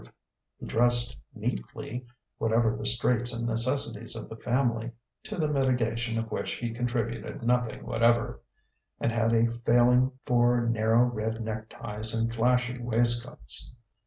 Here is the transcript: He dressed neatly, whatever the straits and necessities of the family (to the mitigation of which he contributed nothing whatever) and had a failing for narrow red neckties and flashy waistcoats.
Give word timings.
He 0.57 0.65
dressed 0.65 1.15
neatly, 1.35 2.07
whatever 2.39 2.75
the 2.75 2.87
straits 2.87 3.31
and 3.35 3.45
necessities 3.45 4.15
of 4.15 4.29
the 4.29 4.35
family 4.35 4.93
(to 5.25 5.37
the 5.37 5.47
mitigation 5.47 6.17
of 6.17 6.31
which 6.31 6.53
he 6.53 6.73
contributed 6.73 7.43
nothing 7.43 7.85
whatever) 7.85 8.41
and 8.99 9.11
had 9.11 9.31
a 9.31 9.45
failing 9.51 10.13
for 10.25 10.59
narrow 10.61 11.03
red 11.03 11.39
neckties 11.45 12.15
and 12.15 12.33
flashy 12.33 12.79
waistcoats. 12.79 13.75